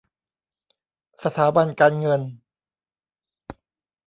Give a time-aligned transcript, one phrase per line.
[1.23, 2.21] สถาบันการเงิน